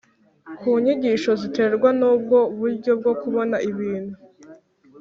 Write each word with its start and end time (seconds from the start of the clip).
ku 0.59 0.69
nyigisho 0.83 1.31
ziterwa 1.41 1.89
n’ubwo 1.99 2.37
buryo 2.57 2.91
bwo 2.99 3.13
kubona 3.21 3.55
ibintu 3.69 4.15